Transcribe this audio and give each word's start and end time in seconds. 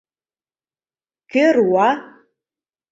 Кӧ 1.31 1.45
руа? 1.55 1.89